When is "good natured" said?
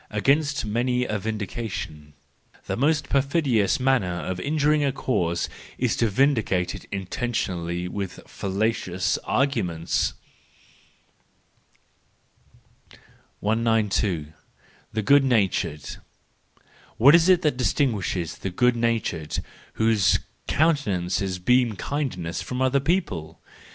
15.03-15.97, 18.49-19.37